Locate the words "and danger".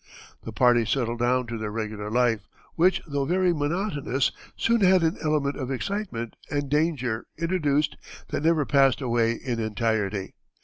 6.49-7.27